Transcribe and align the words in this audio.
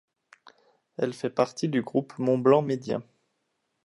Elle 0.97 1.13
fait 1.13 1.29
partie 1.29 1.69
du 1.69 1.83
groupe 1.83 2.17
Mont 2.17 2.39
Blanc 2.39 2.63
Médias. 2.63 3.03